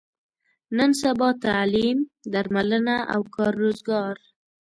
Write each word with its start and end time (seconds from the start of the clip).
نن 0.77 0.91
سبا 1.01 1.29
تعلیم، 1.45 1.97
درملنه 2.33 2.97
او 3.13 3.21
کار 3.35 3.53
روزګار. 3.63 4.15